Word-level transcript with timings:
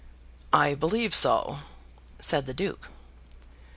"I 0.55 0.73
believe 0.73 1.13
so," 1.13 1.59
said 2.17 2.47
the 2.47 2.55
Duke. 2.55 2.89